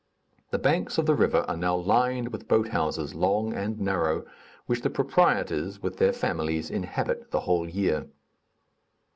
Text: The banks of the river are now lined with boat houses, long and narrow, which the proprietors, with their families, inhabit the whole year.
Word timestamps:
The 0.49 0.57
banks 0.57 0.97
of 0.97 1.05
the 1.05 1.13
river 1.13 1.45
are 1.47 1.55
now 1.55 1.75
lined 1.75 2.29
with 2.29 2.47
boat 2.47 2.69
houses, 2.69 3.13
long 3.13 3.53
and 3.53 3.79
narrow, 3.79 4.25
which 4.65 4.81
the 4.81 4.89
proprietors, 4.89 5.79
with 5.83 5.97
their 5.97 6.11
families, 6.11 6.71
inhabit 6.71 7.29
the 7.29 7.41
whole 7.41 7.69
year. 7.69 8.07